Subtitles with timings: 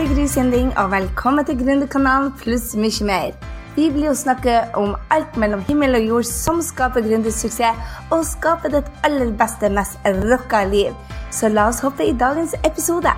[0.00, 3.34] er Gry Sinding, og velkommen til Gründerkanalen pluss mye mer.
[3.76, 7.76] Vi blir jo snakke om alt mellom himmel og jord som skaper gründersuksess,
[8.08, 10.96] og skaper ditt aller beste, mest rocka liv.
[11.30, 13.12] Så la oss hoppe i dagens episode.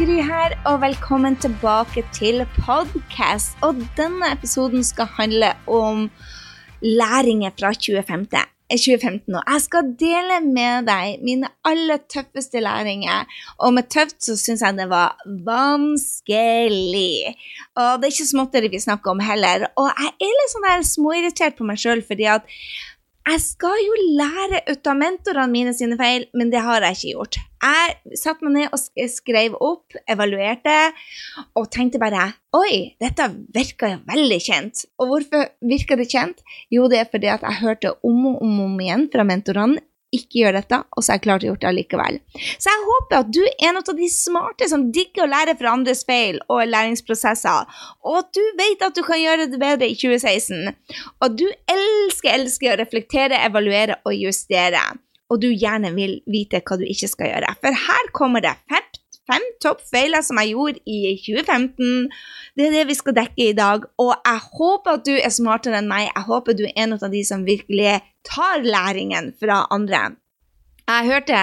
[0.00, 3.58] Gry her, og velkommen tilbake til podcast.
[3.60, 6.10] Og denne episoden skal handle om
[6.80, 7.74] læringer fra
[8.78, 9.00] 2015.
[9.00, 9.40] 2015 nå.
[9.46, 13.26] jeg skal dele med deg mine aller tøffeste læringer.
[13.58, 15.16] Og med tøft så syns jeg det var
[15.46, 17.34] vanskelig.
[17.76, 19.68] Og det er ikke småtteri vi snakker om heller.
[19.80, 22.46] Og jeg er litt sånn småirritert på meg sjøl, fordi at
[23.30, 27.12] jeg skal jo lære ut av mentorene mine sine feil, men det har jeg ikke
[27.14, 27.38] gjort.
[27.60, 30.76] Jeg satte meg ned og skrev opp, evaluerte,
[31.58, 34.86] og tenkte bare Oi, dette virka veldig kjent.
[34.98, 36.40] Og hvorfor virker det kjent?
[36.72, 39.78] Jo, det er fordi at jeg hørte om og om, om igjen fra mentorene
[40.14, 42.18] ikke gjør dette, og så har jeg klart å gjøre det allikevel.
[42.58, 45.74] Så jeg håper at du er en av de smarte som digger å lære fra
[45.76, 49.96] andres feil og læringsprosesser, og at du vet at du kan gjøre det bedre i
[49.98, 50.74] 2016.
[51.22, 54.82] Og du elsker, elsker å reflektere, evaluere og justere.
[55.30, 57.54] Og du gjerne vil vite hva du ikke skal gjøre.
[57.62, 58.89] For her kommer det fem,
[59.30, 62.08] fem toppfeiler som jeg gjorde i 2015.
[62.58, 63.86] Det er det vi skal dekke i dag.
[64.02, 66.08] Og jeg håper at du er smartere enn meg.
[66.10, 70.10] Jeg håper du er en av de som virkelig tar læringen fra andre.
[70.90, 71.40] Jeg hørte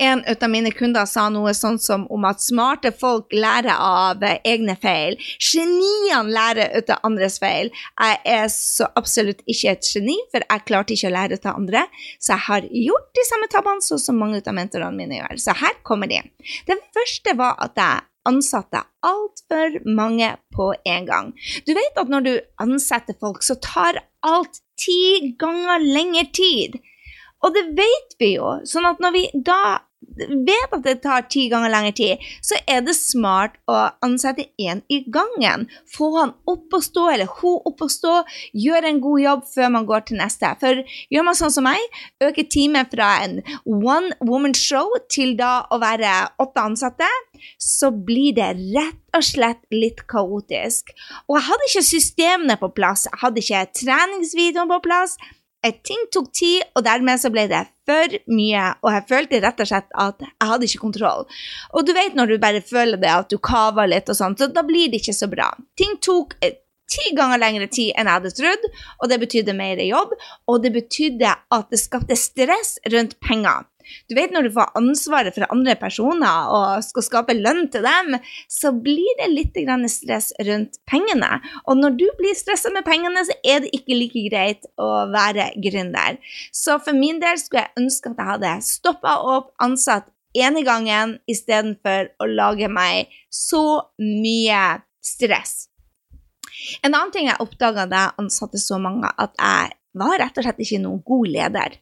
[0.00, 4.76] en av mine kunder sa noe sånn som om at smarte folk lærer av egne
[4.80, 5.18] feil.
[5.36, 7.72] Geniene lærer av andres feil.
[8.00, 11.84] Jeg er så absolutt ikke et geni, for jeg klarte ikke å lære av andre.
[12.16, 15.40] Så jeg har gjort de samme tabbene sånn som mange av mentorene mine gjør.
[15.42, 16.22] Så her kommer de.
[16.70, 21.32] Den første var at jeg ansatte altfor mange på en gang.
[21.66, 26.78] Du vet at når du ansetter folk, så tar alt ti ganger lengre tid.
[27.44, 28.56] Og det vet vi jo.
[28.66, 29.60] Sånn at når vi da
[30.18, 34.80] vet at det tar ti ganger lengre tid, så er det smart å ansette én
[34.90, 35.66] i gangen.
[35.90, 38.14] Få han opp å stå, eller hun opp å stå,
[38.56, 40.50] gjøre en god jobb før man går til neste.
[40.62, 40.82] For
[41.14, 41.82] gjør man sånn som meg,
[42.24, 47.10] øker teamet fra en one woman show til da å være åtte ansatte,
[47.62, 50.92] så blir det rett og slett litt kaotisk.
[51.28, 55.16] Og jeg hadde ikke systemene på plass, jeg hadde ikke treningsvideoen på plass.
[55.66, 59.62] Et ting tok tid, og dermed så ble det for mye, og jeg følte rett
[59.64, 61.26] og slett at jeg hadde ikke kontroll.
[61.74, 64.50] Og du vet når du bare føler det, at du kaver litt og sånn, så
[64.52, 65.50] da blir det ikke så bra.
[65.80, 68.68] Ting tok eh, ti ganger lengre tid enn jeg hadde trodd,
[69.00, 70.14] og det betydde mer jobb,
[70.46, 73.66] og det betydde at det skapte stress rundt penger.
[74.08, 78.18] Du vet når du får ansvaret for andre personer og skal skape lønn til dem,
[78.50, 79.58] så blir det litt
[79.92, 81.40] stress rundt pengene.
[81.66, 85.50] Og når du blir stressa med pengene, så er det ikke like greit å være
[85.64, 86.18] gründer.
[86.52, 91.16] Så for min del skulle jeg ønske at jeg hadde stoppa opp, ansatt ene gangen
[91.30, 95.68] istedenfor å lage meg så mye stress.
[96.82, 100.46] En annen ting jeg oppdaga da jeg ansatte så mange, at jeg var rett og
[100.46, 101.78] slett ikke noen god leder.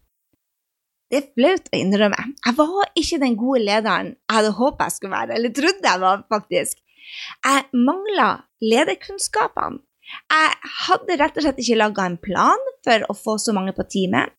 [1.11, 2.22] Det er flaut å innrømme.
[2.43, 6.03] Jeg var ikke den gode lederen jeg hadde håpet jeg skulle være, eller trodde jeg
[6.03, 6.81] var, faktisk.
[7.47, 8.31] Jeg mangla
[8.65, 9.83] lederkunnskapene.
[10.06, 13.87] Jeg hadde rett og slett ikke laga en plan for å få så mange på
[13.91, 14.34] teamet.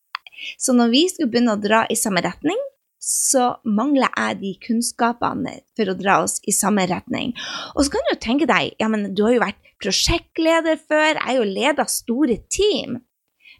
[0.60, 2.60] Så når vi skulle begynne å dra i samme retning,
[3.04, 7.34] så mangler jeg de kunnskapene for å dra oss i samme retning.
[7.76, 11.14] Og så kan du jo tenke deg, ja, men du har jo vært prosjektleder før,
[11.16, 13.00] jeg har jo leda store team.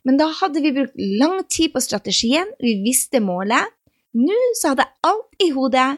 [0.08, 3.74] Men da hadde vi brukt lang tid på strategien, vi visste målet.
[4.16, 5.90] Nå så hadde jeg alt i hodet,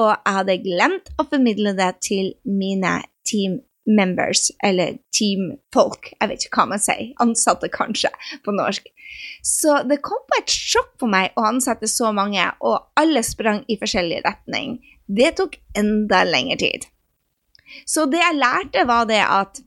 [0.00, 6.12] og jeg hadde glemt å formidle det til mine team members, eller teamfolk.
[6.14, 7.10] Jeg vet ikke hva man sier.
[7.22, 8.12] Ansatte, kanskje,
[8.44, 8.86] på norsk.
[9.44, 13.62] Så det kom på et sjokk for meg å ansette så mange, og alle sprang
[13.68, 14.78] i forskjellig retning.
[15.06, 16.88] Det tok enda lengre tid.
[17.88, 19.60] Så det jeg lærte, var det at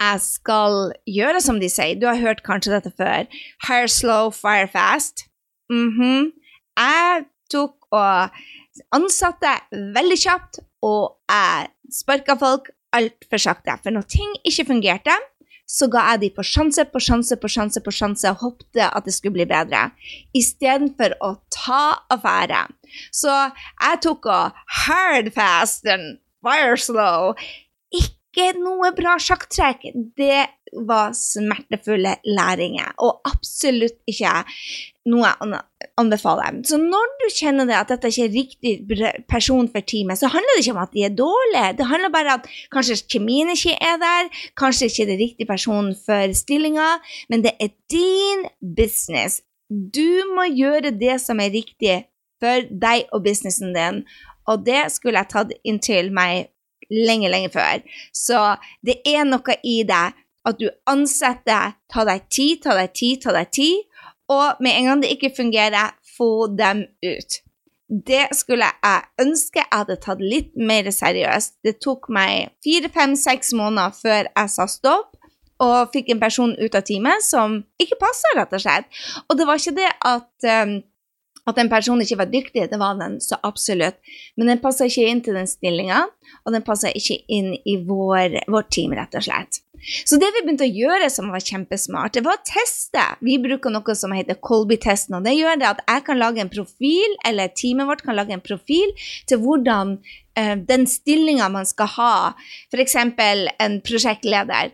[0.00, 1.98] jeg skal gjøre som de sier.
[2.00, 3.28] Du har hørt kanskje dette før.
[3.68, 5.26] Hire slow, fire fast.
[5.70, 6.32] Mm -hmm.
[6.76, 8.30] Jeg tok og
[8.92, 13.78] ansatte veldig kjapt, og jeg sparka folk altfor sakte.
[13.82, 15.14] For når ting ikke fungerte,
[15.68, 19.06] så ga jeg dem på sjanse på sjanse på sjanse på sjanse og håpte at
[19.06, 19.90] det skulle bli bedre,
[20.36, 22.66] istedenfor å ta affære.
[23.12, 23.32] Så
[23.80, 24.52] jeg tok og
[24.84, 27.32] hard fast and fire slow
[28.34, 29.86] ikke noe bra sjakktrekk.
[30.18, 30.42] Det
[30.74, 34.32] var smertefulle læringer, og absolutt ikke
[35.10, 35.60] noe jeg
[36.00, 36.58] anbefaler.
[36.66, 38.72] Så når du kjenner det at dette ikke er riktig
[39.30, 41.76] person for teamet, så handler det ikke om at de er dårlige.
[41.78, 45.48] Det handler bare om at kanskje kjemien ikke er der, kanskje ikke det er riktig
[45.50, 46.88] person for stillinga,
[47.30, 49.42] men det er din business.
[49.70, 52.02] Du må gjøre det som er riktig
[52.42, 54.02] for deg og businessen din,
[54.50, 56.50] og det skulle jeg tatt inntil meg
[56.90, 57.84] lenge, lenge før.
[58.14, 58.42] Så
[58.84, 60.04] det er noe i det
[60.44, 64.90] at du ansetter, ta deg tid, ta deg tid, ta deg tid, og med en
[64.90, 67.40] gang det ikke fungerer, få dem ut.
[67.88, 71.58] Det skulle jeg ønske jeg hadde tatt litt mer seriøst.
[71.64, 75.12] Det tok meg fire, fem, seks måneder før jeg sa stopp
[75.62, 78.88] og fikk en person ut av teamet som ikke passa, rett og slett.
[79.28, 80.78] Og det var ikke det at um,
[81.48, 83.98] at en person ikke var dyktig, det var den så absolutt,
[84.36, 86.06] men den passa ikke inn til den stillinga,
[86.44, 88.40] og den passa ikke inn i vår,
[88.72, 89.60] team, rett og slett.
[90.08, 93.02] Så det vi begynte å gjøre som var kjempesmart, det var å teste.
[93.24, 96.52] Vi bruker noe som heter Colby-testen, og det gjør det at jeg kan lage en
[96.52, 98.94] profil, eller teamet vårt kan lage en profil
[99.28, 99.98] til hvordan
[100.40, 102.14] eh, den stillinga man skal ha,
[102.72, 102.96] f.eks.
[102.96, 104.72] en prosjektleder.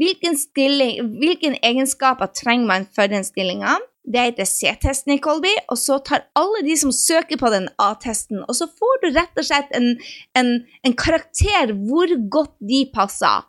[0.00, 3.78] Hvilken, stilling, hvilken egenskaper trenger man for den stillinga?
[4.10, 8.42] Det heter C-testen i Colby, og så tar alle de som søker på den A-testen,
[8.42, 9.92] og så får du rett og slett en,
[10.38, 10.50] en,
[10.86, 13.46] en karakter hvor godt de passer.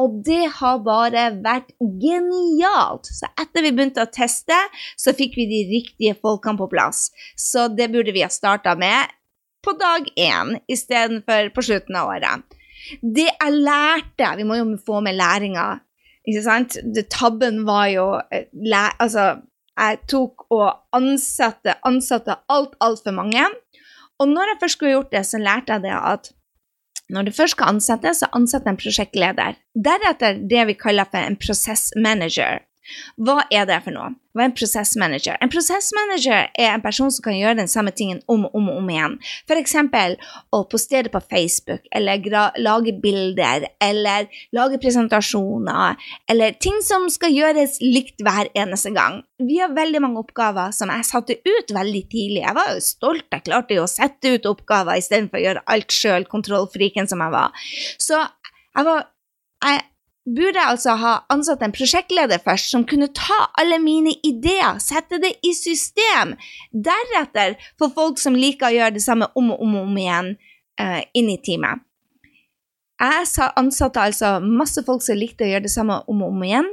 [0.00, 3.08] Og det har bare vært genialt.
[3.12, 4.56] Så etter vi begynte å teste,
[4.96, 7.10] så fikk vi de riktige folkene på plass.
[7.36, 9.12] Så det burde vi ha starta med
[9.62, 12.56] på dag én istedenfor på slutten av året.
[13.00, 15.76] Det jeg lærte Vi må jo få med læringa.
[16.26, 16.78] Ikke sant?
[16.82, 18.06] Det, tabben var jo
[18.52, 19.42] læ, Altså
[19.78, 23.44] jeg tok og ansatte, ansatte alt, altfor mange.
[24.20, 26.32] Og når jeg først skulle gjort det, så lærte jeg det at
[27.12, 29.56] når du først skal ansette, så ansett en prosjektleder.
[29.74, 32.62] Deretter det vi kaller for en prosessmanager.
[33.16, 34.10] Hva er det for noe?
[34.32, 35.36] Hva er en prosessmanager?
[35.44, 38.88] En prosessmanager er en person som kan gjøre den samme tingen om og om, om
[38.90, 39.18] igjen.
[39.44, 39.76] F.eks.
[40.56, 42.24] å postere på Facebook, eller
[42.64, 46.00] lage bilder, eller lage presentasjoner,
[46.32, 49.20] eller ting som skal gjøres likt hver eneste gang.
[49.42, 52.42] Vi har veldig mange oppgaver som jeg satte ut veldig tidlig.
[52.42, 55.92] Jeg var jo stolt, jeg klarte jo å sette ut oppgaver istedenfor å gjøre alt
[55.92, 57.64] sjøl, kontrollfriken som jeg var.
[58.00, 58.16] Så
[58.72, 59.08] jeg var
[59.62, 59.82] jeg,
[60.26, 65.18] burde jeg altså ha ansatt en prosjektleder først, som kunne ta alle mine ideer, sette
[65.22, 66.36] det i system.
[66.72, 70.34] Deretter få folk som liker å gjøre det samme om og om, og om igjen,
[70.80, 71.82] uh, inn i teamet.
[73.02, 76.68] Jeg ansatte altså masse folk som likte å gjøre det samme om og om igjen,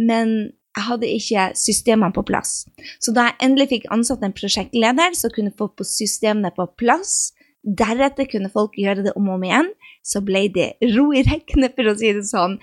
[0.00, 0.30] men
[0.78, 2.62] jeg hadde ikke systemene på plass.
[3.02, 8.28] Så da jeg endelig fikk ansatt en prosjektleder som kunne få systemene på plass, deretter
[8.30, 9.68] kunne folk gjøre det om og om igjen,
[10.04, 12.56] så ble det ro i rekkene, for å si det sånn.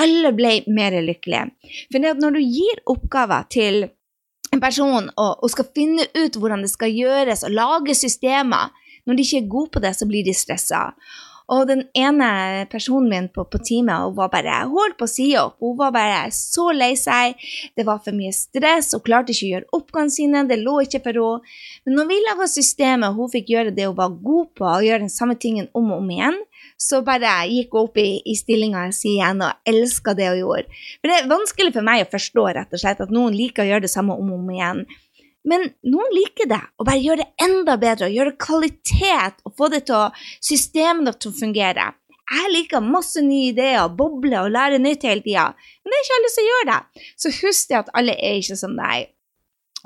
[0.00, 1.50] Alle ble mer lykkelige.
[1.92, 3.84] For når du gir oppgaver til
[4.52, 8.72] en person og, og, skal finne ut hvordan det skal gjøres, og lage systemer,
[9.06, 10.90] når de ikke er gode på det, så blir de stressa.
[11.52, 12.28] Og den ene
[12.72, 15.58] personen min på, på teamet hun var bare holdt på å si opp.
[15.60, 17.36] Hun var bare så lei seg.
[17.76, 20.44] Det var for mye stress, hun klarte ikke å gjøre oppgavene sine.
[20.48, 21.52] Det lå ikke for henne.
[21.84, 25.04] Men når vi laga systemet, hun fikk gjøre det hun var god på, og gjøre
[25.04, 26.40] den samme tingen om og om igjen,
[26.80, 30.82] så bare gikk hun opp i, i stillinga si igjen og elska det hun gjorde.
[31.00, 33.70] For det er vanskelig for meg å forstå rett og slett at noen liker å
[33.72, 34.86] gjøre det samme om og om igjen.
[35.48, 39.72] Men noen liker det, å bare gjøre det enda bedre, og gjøre kvalitet og få
[39.72, 40.04] det til å,
[40.44, 41.88] systemet til å fungere.
[42.32, 45.50] Jeg liker masse nye ideer, boble og lære nytt hele tida,
[45.82, 46.78] men det er ikke alle som gjør det.
[47.18, 49.10] Så husk det at alle er ikke som deg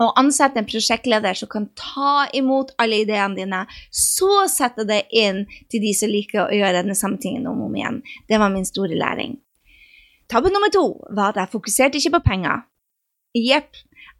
[0.02, 5.44] og ansette en prosjektleder som kan ta imot alle ideene dine, så sette det inn
[5.72, 8.00] til de som liker å gjøre den samme tingen om og om igjen.
[8.28, 9.38] Det var min store læring.
[10.28, 10.84] Tabbe nummer to
[11.14, 12.64] var at jeg fokuserte ikke på penger.
[13.36, 13.76] Jepp.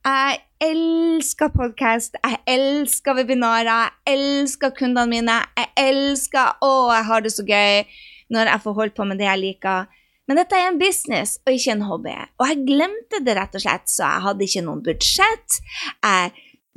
[0.07, 5.39] Jeg elsker podkast, jeg elsker webinarer, jeg elsker kundene mine.
[5.59, 7.81] Jeg elsker Å, jeg har det så gøy
[8.31, 9.89] når jeg får holdt på med det jeg liker.
[10.31, 12.15] Men dette er en business og ikke en hobby.
[12.39, 15.59] Og jeg glemte det rett og slett, så jeg hadde ikke noen budsjett.
[16.07, 16.31] Jeg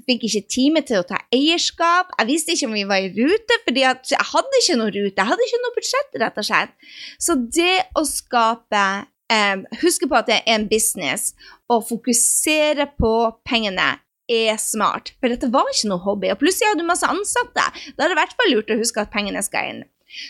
[0.09, 2.17] fikk ikke time til å ta eierskap.
[2.17, 5.13] Jeg visste ikke om vi var i rute, fordi jeg hadde ikke noe rute.
[5.13, 6.91] Jeg hadde ikke noe budsjett, rett og slett.
[7.21, 8.86] Så det å skape
[9.31, 11.33] um, Huske på at det er en business,
[11.69, 13.13] og fokusere på
[13.48, 13.95] pengene
[14.29, 15.13] er smart.
[15.17, 16.29] For dette var ikke noe hobby.
[16.29, 17.65] Og plutselig hadde du masse ansatte.
[17.98, 19.81] Da er det i hvert fall lurt å huske at pengene skal inn.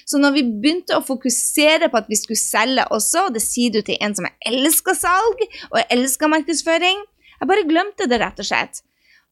[0.07, 3.71] Så når vi begynte å fokusere på at vi skulle selge også, og det sier
[3.71, 7.05] du til en som elsker salg og elsker markedsføring
[7.39, 8.81] Jeg bare glemte det, rett og slett.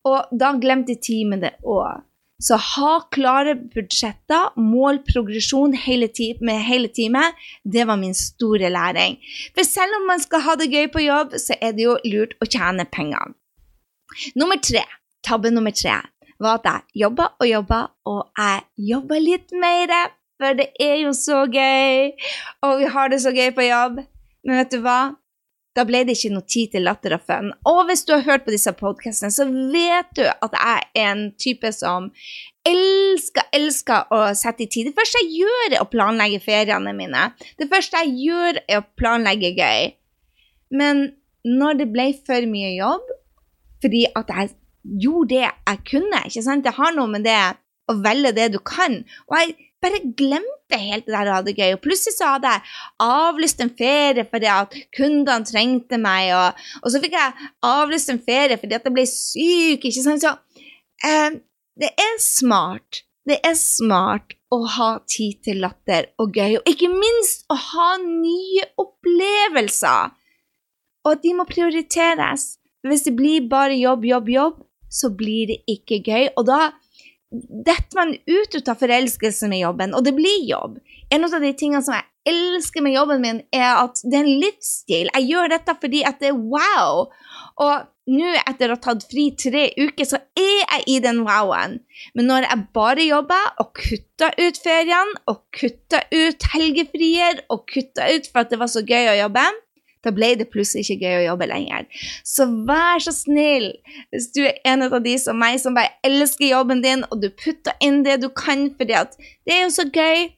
[0.07, 2.05] Og da glemte teamet det òg.
[2.37, 9.17] Så ha klare budsjetter, mål progresjon med hele teamet, det var min store læring.
[9.55, 12.37] For selv om man skal ha det gøy på jobb, så er det jo lurt
[12.37, 13.33] å tjene penger.
[14.35, 14.85] Nummer tre,
[15.25, 15.97] tabbe nummer tre
[16.39, 18.63] var at jeg jobba og jobba, og jeg
[18.93, 19.95] jobba litt mer
[20.37, 22.11] for det er jo så gøy,
[22.61, 24.03] og vi har det så gøy på jobb.
[24.45, 24.99] Men vet du hva?
[25.77, 27.51] Da ble det ikke noe tid til latter og fun.
[27.69, 31.21] Og hvis du har hørt på disse podkastene, så vet du at jeg er en
[31.37, 32.09] type som
[32.65, 34.89] elsker, elsker å sette i tid.
[34.89, 37.27] Det første jeg gjør, er å planlegge feriene mine.
[37.61, 39.91] Det første jeg gjør, er å planlegge gøy.
[40.73, 41.05] Men
[41.47, 43.13] når det ble for mye jobb,
[43.83, 44.55] fordi at jeg
[45.03, 46.65] gjorde det jeg kunne ikke sant?
[46.65, 47.39] Det har noe med det
[47.87, 49.03] å velge det du kan.
[49.29, 51.75] Og jeg bare glemte helt det der å ha det gøy.
[51.75, 52.63] Og plutselig så hadde jeg
[53.03, 58.23] avlyst en ferie fordi at kundene trengte meg, og, og så fikk jeg avlyst en
[58.23, 59.85] ferie fordi at jeg ble syk.
[59.85, 60.25] ikke sant?
[60.25, 60.33] Så
[61.07, 61.39] eh,
[61.77, 63.03] det er smart.
[63.27, 67.89] Det er smart å ha tid til latter og gøy, og ikke minst å ha
[67.99, 70.13] nye opplevelser.
[71.07, 72.55] Og de må prioriteres.
[72.87, 76.29] Hvis det blir bare jobb, jobb, jobb, så blir det ikke gøy.
[76.39, 76.71] Og da
[77.31, 80.77] detter man ut av forelskelse med jobben, og det blir jobb.
[81.11, 84.39] En av de tingene som jeg elsker med jobben min, er at det er en
[84.43, 85.11] livsstil.
[85.11, 87.05] Jeg gjør dette fordi at det er wow.
[87.63, 91.79] Og nå, etter å ha tatt fri tre uker, så er jeg i den wowen.
[92.15, 98.15] Men når jeg bare jobber og kutter ut feriene og kutter ut helgefrier og kutter
[98.15, 99.47] ut for at det var så gøy å jobbe,
[100.07, 101.87] da ble det plutselig ikke gøy å jobbe lenger.
[102.25, 103.69] Så vær så snill,
[104.13, 107.29] hvis du er en av de som meg, som bare elsker jobben din, og du
[107.35, 110.29] putter inn det du kan fordi at det er jo så gøy,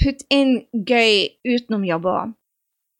[0.00, 2.34] putt inn gøy utenom jobb òg.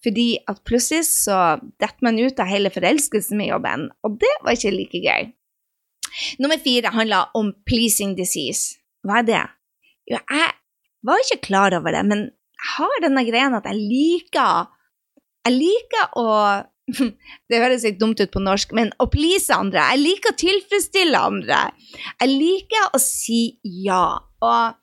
[0.06, 4.54] Fordi at plutselig så detter man ut av hele forelskelsen med jobben, og det var
[4.54, 5.32] ikke like gøy.
[6.40, 8.78] Nummer fire handler om pleasing disease.
[9.04, 9.42] Hva er det?
[10.06, 10.52] Jo, jeg
[11.06, 14.70] var ikke klar over det, men jeg har denne greia at jeg liker
[15.46, 16.30] jeg liker å
[17.50, 19.82] Det høres litt dumt ut på norsk, men å please andre.
[19.90, 21.64] Jeg liker å tilfredsstille andre.
[22.22, 24.20] Jeg liker å si ja.
[24.46, 24.76] Og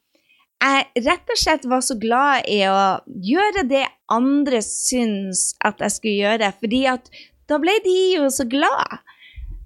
[0.64, 5.96] jeg rett og slett var så glad i å gjøre det andre syns at jeg
[5.96, 7.10] skulle gjøre, fordi at
[7.52, 9.02] da ble de jo så glad.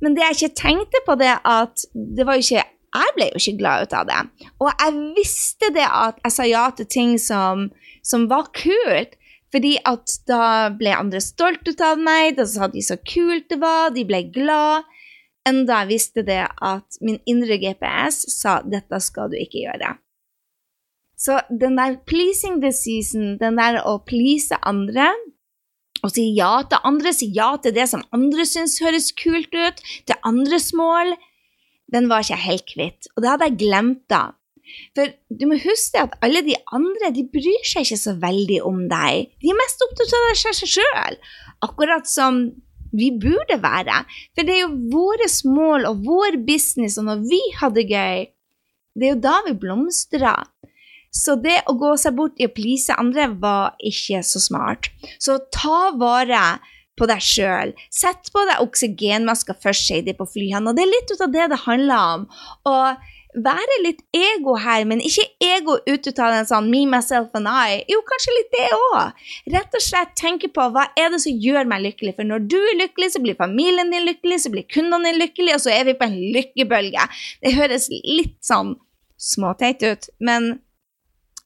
[0.01, 2.65] Men det jeg ikke tenkte på, det at det var jo ikke
[2.97, 4.19] Jeg ble jo ikke glad ut av det.
[4.63, 7.67] Og jeg visste det at jeg sa ja til ting som,
[8.01, 9.17] som var kult.
[9.53, 13.61] Fordi at da ble andre stolt ut av meg, da sa de så kult det
[13.61, 14.87] var, de ble glad.
[15.47, 19.95] Enda jeg visste det at min indre GPS sa 'dette skal du ikke gjøre'.
[21.17, 25.07] Så den der pleasing the season, den der å please andre,
[26.03, 29.81] og si ja til andre, si ja til det som andre syns høres kult ut,
[30.05, 31.15] til andres mål,
[31.93, 33.09] den var ikke helt kvitt.
[33.15, 34.36] Og det hadde jeg glemt da.
[34.97, 38.85] For du må huske at alle de andre de bryr seg ikke så veldig om
[38.91, 39.33] deg.
[39.41, 41.19] De er mest opptatt av seg sjøl,
[41.65, 42.47] akkurat som
[42.97, 44.03] vi burde være.
[44.35, 48.27] For det er jo våre mål og vår business, og når vi har det gøy,
[48.97, 50.47] det er jo da vi blomstrer.
[51.13, 54.89] Så det å gå seg bort i å please andre var ikke så smart.
[55.23, 56.57] Så ta vare
[56.97, 57.73] på deg sjøl.
[57.93, 60.65] Sett på deg oksygenmasker først, Shady, på flyene.
[60.69, 62.25] Og det er litt ut av det det handler om.
[62.69, 63.07] Og
[63.43, 67.81] være litt ego her, men ikke ego ut av den sånn me, myself and I.
[67.91, 69.23] Jo, kanskje litt det òg.
[69.53, 72.15] Rett og slett tenke på hva er det som gjør meg lykkelig.
[72.17, 75.57] For når du er lykkelig, så blir familien din lykkelig, så blir kundene dine lykkelige,
[75.59, 77.07] og så er vi på en lykkebølge.
[77.43, 78.75] Det høres litt sånn
[79.17, 80.57] småteit ut, men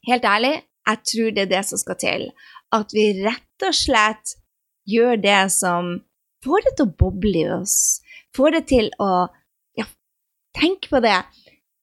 [0.08, 0.56] helt ærlig,
[0.88, 2.30] jeg tror det er det som skal til.
[2.74, 4.38] At vi rett og slett
[4.90, 6.00] gjør det som
[6.46, 7.78] får det til å boble i oss.
[8.36, 9.28] Får det til å
[9.78, 9.86] ja,
[10.58, 11.20] tenk på det.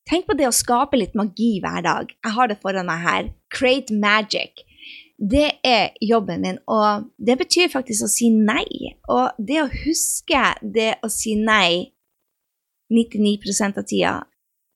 [0.08, 2.08] Tenk på det å skape litt magi hver dag.
[2.24, 3.28] Jeg har det foran meg her.
[3.52, 4.64] Create magic.
[5.18, 8.94] Det er jobben min, og det betyr faktisk å si nei.
[9.10, 11.90] Og det å huske det å si nei
[12.94, 14.14] 99% av tida,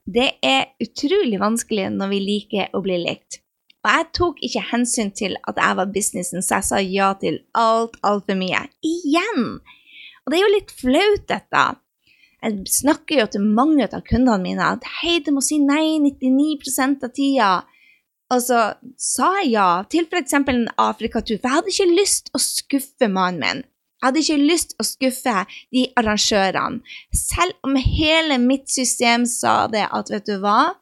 [0.04, 3.38] det er utrolig vanskelig når vi liker å bli likt.
[3.82, 7.38] Og jeg tok ikke hensyn til at jeg var businessen, så jeg sa ja til
[7.58, 8.66] alt, altfor mye.
[8.84, 9.62] Igjen!
[10.22, 11.62] Og det er jo litt flaut, dette.
[12.42, 17.04] Jeg snakker jo til mange av kundene mine at hei, du må si nei 99
[17.06, 17.52] av tida.
[18.32, 18.62] Og så
[18.98, 20.34] sa jeg ja til f.eks.
[20.40, 23.62] en Afrikatur, for jeg hadde ikke lyst å skuffe mannen min.
[24.02, 25.34] Jeg hadde ikke lyst å skuffe
[25.70, 26.80] de arrangørene,
[27.14, 30.72] selv om hele mitt system sa det at vet du hva,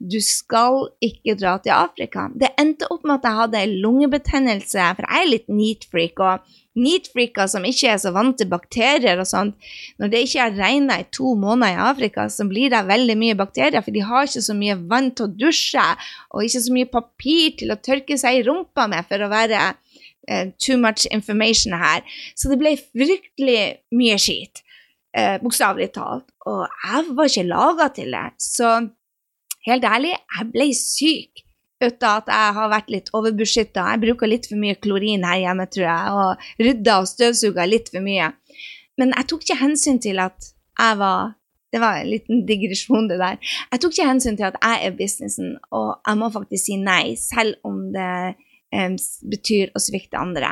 [0.00, 2.28] du skal ikke dra til Afrika.
[2.32, 6.22] Det endte opp med at jeg hadde lungebetennelse, for jeg er litt neat-freak.
[6.22, 9.56] og neat-freaker som ikke er så vant til bakterier og sånt,
[9.98, 13.38] når det ikke har regna i to måneder i Afrika, så blir det veldig mye
[13.38, 15.86] bakterier, for de har ikke så mye vann til å dusje,
[16.30, 19.64] og ikke så mye papir til å tørke seg i rumpa med for å være
[19.72, 22.06] uh, too much information her.
[22.38, 23.60] Så det ble fryktelig
[23.98, 24.62] mye skit,
[25.18, 28.26] uh, bokstavelig talt, og jeg var ikke laga til det.
[28.38, 28.74] Så
[29.66, 31.46] helt ærlig, jeg ble syk
[31.80, 33.86] ut av at jeg har vært litt overbeskytta.
[33.94, 37.90] Jeg bruker litt for mye klorin her hjemme, tror jeg, og rydda og støvsuga litt
[37.92, 38.30] for mye.
[39.00, 41.36] Men jeg tok ikke hensyn til at jeg var
[41.70, 43.36] Det var en liten digresjon, det der.
[43.70, 47.14] Jeg tok ikke hensyn til at jeg er businessen, og jeg må faktisk si nei,
[47.14, 48.34] selv om det
[48.74, 48.96] um,
[49.30, 50.48] betyr å svikte andre.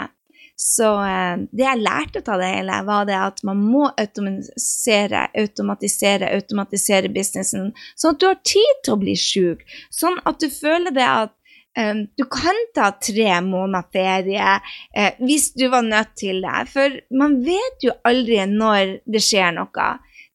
[0.59, 6.33] Så uh, det jeg lærte av det hele, var det at man må automatisere, automatisere,
[6.35, 9.63] automatisere businessen, sånn at du har tid til å bli sjuk.
[9.95, 11.35] Sånn at du føler det at
[11.79, 16.67] um, du kan ta tre måneder ferie uh, hvis du var nødt til det.
[16.73, 19.89] For man vet jo aldri når det skjer noe.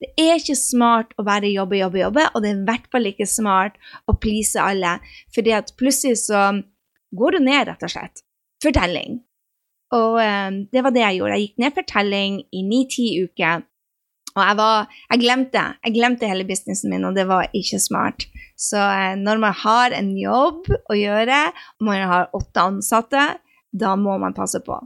[0.03, 3.11] Det er ikke smart å bare jobbe, jobbe, jobbe, og det er i hvert fall
[3.11, 3.75] ikke smart
[4.07, 4.97] å please alle,
[5.35, 6.47] fordi at plutselig så
[7.15, 8.23] går du ned, rett og slett.
[8.63, 9.21] Fortelling.
[9.93, 11.37] Og um, det var det jeg gjorde.
[11.37, 13.65] Jeg gikk ned fortelling i ni-ti uker.
[14.33, 18.25] Og jeg var Jeg glemte jeg glemte hele businessen min, og det var ikke smart.
[18.57, 21.43] Så uh, når man har en jobb å gjøre,
[21.79, 23.27] og man har åtte ansatte,
[23.73, 24.79] da må man passe på.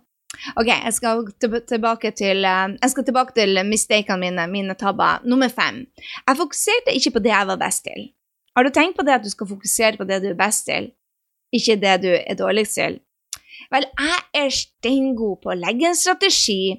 [0.60, 5.24] Ok, jeg skal tilbake til, uh, jeg skal tilbake til mistakene mine, mine tabber.
[5.24, 5.86] Nummer fem.
[6.28, 8.12] Jeg fokuserte ikke på det jeg var best til.
[8.58, 10.90] Har du tenkt på det at du skal fokusere på det du er best til,
[11.54, 12.98] ikke det du er dårligst til?
[13.74, 16.76] Vel, jeg er steingod på å legge en strategi,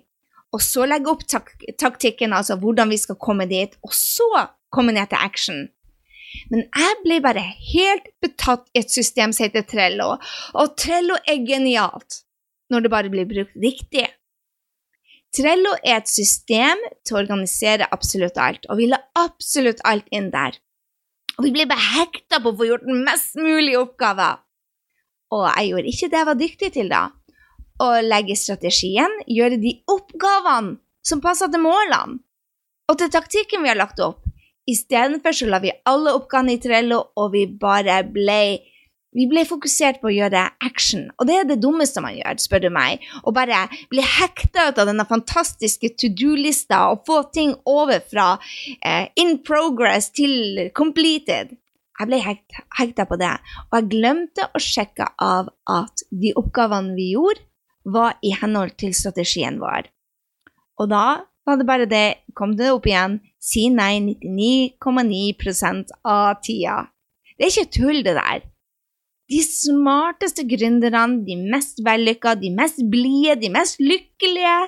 [0.54, 4.94] og så legge opp tak taktikken, altså hvordan vi skal komme dit, og så komme
[4.96, 5.66] ned til action.
[6.52, 10.14] Men jeg ble bare helt betatt i et system som heter Trello,
[10.54, 12.22] og Trello er genialt
[12.72, 14.06] når det bare blir brukt riktig.
[15.36, 20.30] Trello er et system til å organisere absolutt alt, og vi la absolutt alt inn
[20.32, 20.56] der.
[21.38, 24.40] Og vi ble behekta på å få gjort mest mulige oppgaver.
[25.34, 27.02] Og jeg gjorde ikke det jeg var dyktig til, da.
[27.78, 32.18] Å legge strategien, gjøre de oppgavene som passer til målene,
[32.88, 34.24] og til taktikken vi har lagt opp.
[34.68, 38.40] Istedenfor så la vi alle oppgavene i Trello, og vi bare ble
[39.16, 42.60] vi ble fokusert på å gjøre action, og det er det dummeste man gjør, spør
[42.66, 43.06] du meg.
[43.24, 48.34] Å bare bli hekta ut av denne fantastiske to do-lista og få ting over fra
[48.84, 51.56] eh, in progress til completed.
[51.98, 53.32] Jeg ble hekt, hekta på det,
[53.68, 57.42] og jeg glemte å sjekke av at de oppgavene vi gjorde,
[57.88, 59.88] var i henhold til strategien vår.
[60.78, 61.06] Og da
[61.48, 62.06] var det bare det,
[62.36, 66.82] kom det opp igjen, si nei 99,9 av tida.
[67.38, 68.44] Det er ikke tull, det der.
[69.28, 74.58] De smarteste gründerne, de mest vellykka, de mest blide, de mest lykkelige,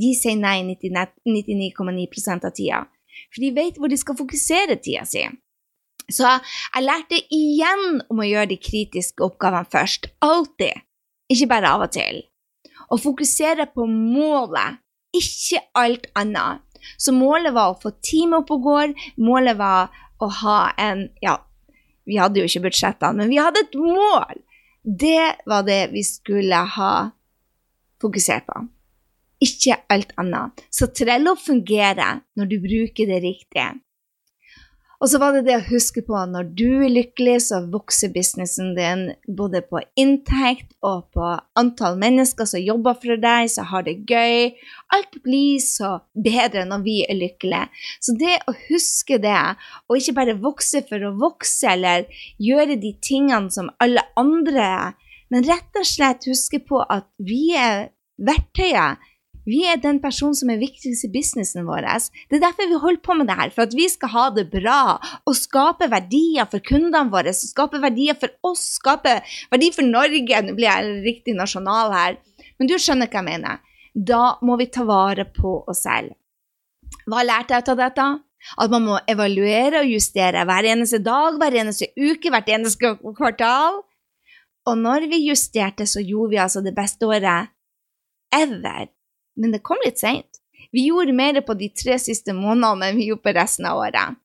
[0.00, 2.82] de sier nei 99,9 av tida.
[3.32, 5.24] For de vet hvor de skal fokusere tida si.
[6.10, 10.10] Så jeg lærte igjen om å gjøre de kritiske oppgavene først.
[10.24, 10.82] Alltid.
[11.32, 12.22] Ikke bare av og til.
[12.92, 14.82] Å fokusere på målet,
[15.16, 16.60] ikke alt annet.
[16.98, 18.94] Så målet var å få teamet opp og går.
[19.22, 21.36] Målet var å ha en ja,
[22.08, 24.42] vi hadde jo ikke budsjettene, men vi hadde et mål.
[24.82, 26.94] Det var det vi skulle ha
[28.02, 28.64] fokusert på.
[29.42, 30.64] Ikke alt annet.
[30.70, 33.70] Så Trello fungerer når du bruker det riktige.
[35.02, 38.12] Og så var det det å huske på at når du er lykkelig, så vokser
[38.14, 43.82] businessen din både på inntekt og på antall mennesker som jobber for deg, som har
[43.88, 44.52] det gøy.
[44.94, 47.66] Alt blir så bedre når vi er lykkelige.
[47.98, 49.40] Så det å huske det,
[49.90, 52.06] og ikke bare vokse for å vokse eller
[52.38, 54.92] gjøre de tingene som alle andre,
[55.34, 57.88] men rett og slett huske på at vi er
[58.22, 59.02] verktøyet
[59.48, 61.86] vi er den personen som er viktigst i businessen vår.
[62.30, 64.46] Det er derfor vi holder på med det her, for at vi skal ha det
[64.52, 64.78] bra
[65.26, 69.18] og skape verdier for kundene våre, skape verdier for oss, skape
[69.50, 70.42] verdier for Norge.
[70.46, 72.18] Nå blir jeg riktig nasjonal her,
[72.58, 73.62] men du skjønner hva jeg mener.
[73.92, 76.14] Da må vi ta vare på oss selv.
[77.10, 78.08] Hva lærte jeg av dette?
[78.62, 83.82] At man må evaluere og justere hver eneste dag, hver eneste uke, hvert eneste kvartal.
[84.70, 87.50] Og når vi justerte, så gjorde vi altså det beste året
[88.34, 88.90] ever
[89.36, 90.40] men det kom litt seint.
[90.72, 94.18] Vi gjorde mer på de tre siste månedene enn vi gjorde på resten av året.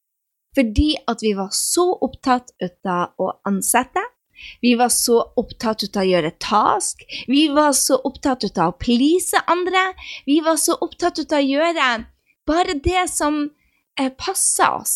[0.57, 2.53] Fordi at vi var så opptatt
[2.87, 4.01] av å ansette,
[4.61, 9.41] vi var så opptatt av å gjøre task, vi var så opptatt av å please
[9.49, 9.91] andre,
[10.25, 11.91] vi var så opptatt av å gjøre
[12.47, 13.43] bare det som
[13.99, 14.95] eh, passa oss.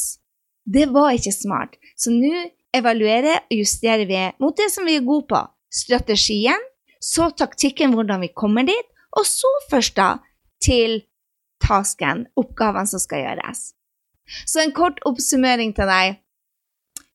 [0.63, 1.77] Det var ikke smart.
[1.97, 2.45] Så nå
[2.75, 5.41] evaluerer og justerer vi mot det som vi er gode på.
[5.71, 6.61] Strategien,
[7.01, 10.09] så taktikken, hvordan vi kommer dit, og så først da
[10.63, 11.01] til
[11.61, 13.71] tasken, oppgavene som skal gjøres.
[14.47, 16.19] Så en kort oppsummering til deg.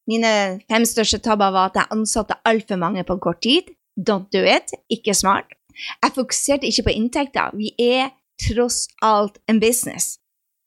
[0.06, 0.32] Mine
[0.70, 3.72] fem største tabber var at jeg ansatte altfor mange på kort tid.
[3.96, 4.74] Don't do it.
[4.92, 5.56] Ikke smart.
[6.02, 7.56] Jeg fokuserte ikke på inntekter.
[7.56, 8.12] Vi er
[8.46, 10.18] tross alt en business.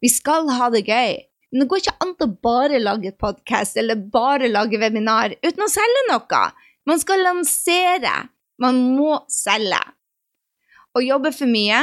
[0.01, 1.19] Vi skal ha det gøy.
[1.51, 5.71] Men det går ikke an å bare lage podkast eller bare lage webinar uten å
[5.71, 6.41] selge noe.
[6.89, 8.15] Man skal lansere.
[8.61, 9.79] Man må selge.
[10.97, 11.81] Å jobbe for mye,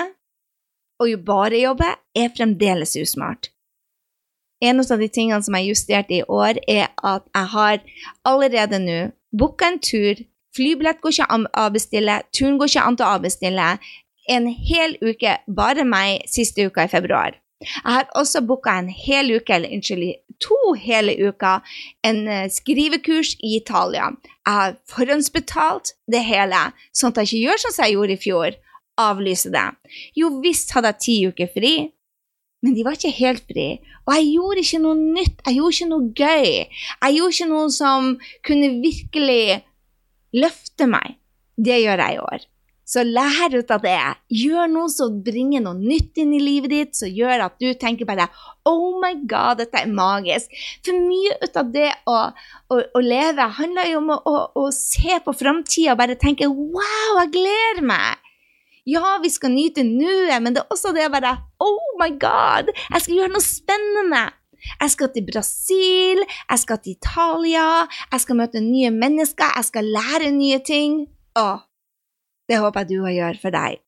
[1.01, 3.51] og jo bare jobbe, er fremdeles usmart.
[4.65, 7.83] En av de tingene som jeg justerte i år, er at jeg har
[8.25, 8.99] allerede nå
[9.37, 10.23] booka en tur.
[10.57, 13.73] Flybillett går ikke an å avbestille, turen går ikke an å avbestille.
[14.33, 17.37] En hel uke, bare meg, siste uka i februar.
[17.63, 21.63] Jeg har også booka en hel uke, eller unnskyld, to hele uker,
[22.05, 24.11] en eh, skrivekurs i Italia.
[24.45, 26.67] Jeg har forhåndsbetalt det hele,
[26.97, 28.59] sånn at jeg ikke gjør sånn som jeg gjorde i fjor,
[29.01, 29.67] avlyse det.
[30.19, 31.75] Jo visst hadde jeg ti uker fri,
[32.65, 33.69] men de var ikke helt fri.
[34.07, 36.51] Og jeg gjorde ikke noe nytt, jeg gjorde ikke noe gøy.
[37.05, 38.11] Jeg gjorde ikke noe som
[38.47, 39.63] kunne virkelig
[40.37, 41.17] løfte meg.
[41.57, 42.47] Det gjør jeg i år.
[42.87, 43.99] Så lær ut av det.
[44.31, 48.07] Gjør noe som bringer noe nytt inn i livet ditt, som gjør at du tenker
[48.07, 48.29] bare
[48.67, 50.53] Oh my God, dette er magisk.
[50.87, 52.19] For mye ut av det å,
[52.71, 57.19] å, å leve handler jo om å, å, se på framtida og bare tenke Wow,
[57.25, 58.23] jeg gleder meg.
[58.87, 62.71] Ja, vi skal nyte nuet, men det er også det å bare Oh my God,
[62.71, 64.27] jeg skal gjøre noe spennende.
[64.67, 67.67] Jeg skal til Brasil, jeg skal til Italia,
[68.13, 71.03] jeg skal møte nye mennesker, jeg skal lære nye ting.
[71.39, 71.67] Åh,
[72.47, 73.83] det håper jeg du òg gjør for deg.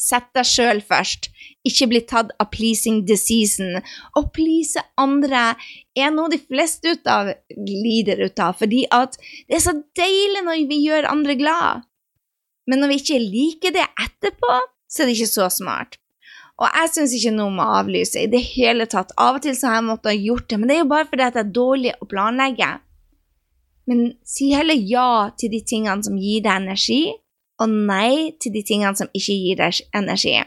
[0.00, 1.28] Sett deg sjøl først.
[1.68, 3.76] Ikke bli tatt av pleasing the season.
[4.16, 5.52] Å please andre
[5.94, 10.42] er noe de fleste ut av lider ut av, fordi at det er så deilig
[10.48, 11.84] når vi gjør andre glad.
[12.70, 14.56] Men når vi ikke liker det etterpå,
[14.88, 15.98] så er det ikke så smart.
[16.62, 19.10] Og jeg syns ikke noe om å avlyse i det hele tatt.
[19.18, 21.08] Av og til så har jeg måttet ha gjort det, men det er jo bare
[21.10, 22.70] fordi at det er dårlig å planlegge.
[23.90, 27.02] Men si heller ja til de tingene som gir deg energi,
[27.62, 30.38] og nei til de tingene som ikke gir deg energi.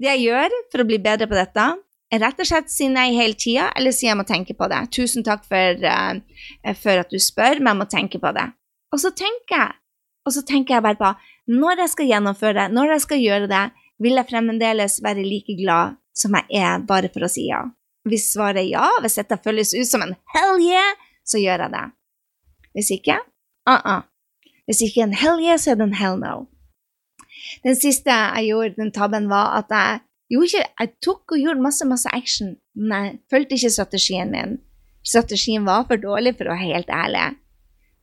[0.00, 1.68] Det jeg gjør for å bli bedre på dette,
[2.12, 4.80] er rett og slett si nei hele tida, eller si jeg må tenke på det.
[4.94, 8.48] Tusen takk for, uh, for, at du spør, men jeg må tenke på det.
[8.94, 9.80] Og så tenker jeg.
[10.24, 11.10] Og så tenker jeg bare på
[11.50, 13.64] når jeg skal gjennomføre det, når jeg skal gjøre det,
[14.02, 17.62] vil jeg fremdeles være like glad som jeg er bare for å si ja.
[18.08, 21.72] Hvis svaret er ja, hvis dette føles ut som en hell yeah, så gjør jeg
[21.72, 21.84] det.
[22.74, 23.16] Hvis ikke,
[23.70, 24.02] uh -uh.
[24.66, 26.46] Hvis ikke en hell yeah, så er det en hell no.
[27.64, 31.84] Den siste jeg gjorde, den tabben, var at jeg ikke, jeg tok og gjorde masse,
[31.84, 34.58] masse action, men jeg fulgte ikke strategien min.
[35.04, 37.36] Strategien var for dårlig, for å være helt ærlig.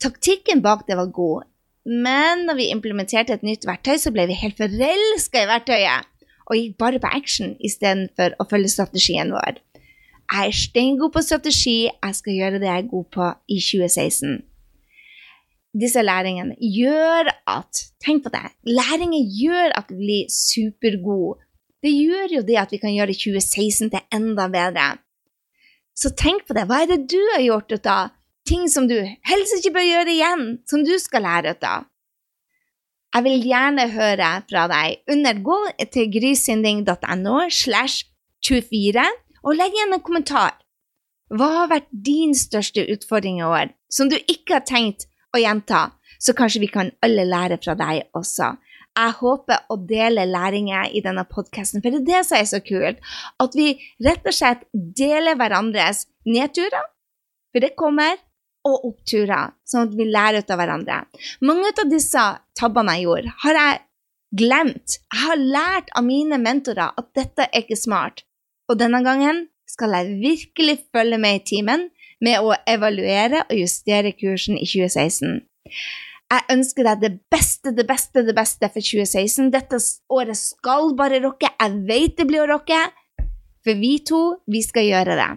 [0.02, 1.44] Taktikken bak det var god,
[1.86, 6.08] men når vi implementerte et nytt verktøy, så ble vi helt forelska i verktøyet
[6.52, 9.62] og gikk bare på action istedenfor å følge strategien vår.
[10.32, 14.42] Jeg er steingod på strategi, jeg skal gjøre det jeg er god på i 2016
[15.72, 18.48] disse læringene gjør at Tenk på det.
[18.66, 21.38] Læringer gjør at vi blir supergode.
[21.86, 24.88] Det gjør jo det at vi kan gjøre 2016 til enda bedre.
[25.94, 26.66] Så tenk på det.
[26.66, 28.10] Hva er det du har gjort ut av
[28.48, 31.88] ting som du helst ikke bør gjøre igjen, som du skal lære av?
[33.12, 35.02] Jeg vil gjerne høre fra deg.
[35.12, 35.60] Under gå
[35.92, 38.08] til grysynding.no slash
[38.48, 39.04] 24
[39.42, 40.56] og legg igjen en kommentar.
[41.32, 45.90] Hva har vært din største utfordring i år, som du ikke har tenkt å gjenta,
[46.20, 48.52] så kanskje vi kan alle lære fra deg også.
[48.92, 52.60] Jeg håper å dele læringer i denne podkasten, for det er det som er så
[52.64, 53.00] kult.
[53.40, 53.70] At vi
[54.04, 56.92] rett og slett deler hverandres nedturer,
[57.52, 58.20] for det kommer,
[58.68, 61.00] og oppturer, sånn at vi lærer ut av hverandre.
[61.46, 62.26] Mange av disse
[62.58, 63.80] tabbene jeg gjorde, har jeg
[64.42, 65.00] glemt.
[65.12, 68.24] Jeg har lært av mine mentorer at dette er ikke smart.
[68.70, 71.90] Og denne gangen skal jeg virkelig følge med i timen
[72.22, 75.42] med å evaluere og justere kursen i 2016.
[76.32, 79.50] Jeg ønsker deg det beste, det beste, det beste for 2016.
[79.52, 79.80] Dette
[80.14, 81.50] året skal bare rocke.
[81.52, 82.80] Jeg vet det blir å rocke,
[83.66, 85.32] for vi to, vi skal gjøre det.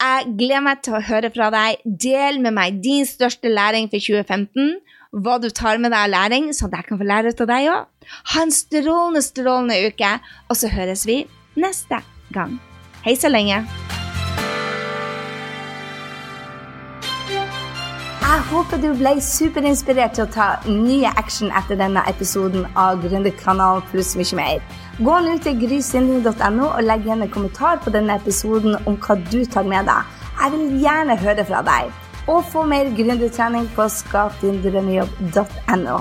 [0.00, 1.82] Jeg gleder meg til å høre fra deg.
[1.84, 4.78] Del med meg din største læring for 2015.
[5.16, 7.68] Hva du tar med deg av læring, sånn at jeg kan få lære av deg
[7.72, 8.08] òg.
[8.34, 10.12] Ha en strålende, strålende uke,
[10.48, 11.22] og så høres vi
[11.56, 12.02] neste
[12.36, 12.58] gang.
[13.06, 13.62] Hei så lenge.
[18.26, 23.86] Jeg håper du ble superinspirert til å ta nye action etter denne episoden av Gründerkanalen
[23.92, 24.64] pluss mye mer.
[24.96, 29.44] Gå nå til grysynding.no og legg igjen en kommentar på denne episoden om hva du
[29.44, 30.00] tar med deg.
[30.38, 31.90] Jeg vil gjerne høre fra deg.
[32.32, 35.96] Og få mer gründertrening på skapdindrømmejobb.no.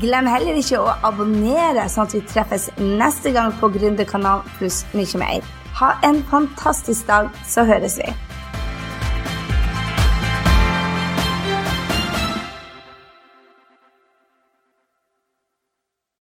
[0.00, 5.16] Glem heller ikke å abonnere, sånn at vi treffes neste gang på Gründerkanalen pluss mye
[5.20, 5.44] mer.
[5.82, 8.08] Ha en fantastisk dag, så høres vi.